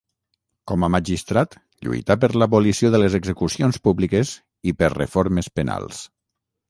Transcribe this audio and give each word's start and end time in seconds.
Com 0.69 0.85
a 0.85 0.87
magistrat, 0.93 1.57
lluità 1.87 2.17
per 2.23 2.29
l'abolició 2.43 2.91
de 2.95 3.03
les 3.03 3.17
execucions 3.21 3.79
públiques 3.89 4.33
i 4.73 4.75
per 4.81 4.91
reformes 4.97 5.51
penals. 5.61 6.03